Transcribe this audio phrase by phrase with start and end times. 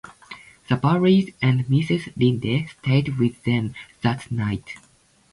[0.67, 2.11] The Barrys and Mrs.
[2.17, 4.73] Lynde stayed with them that night.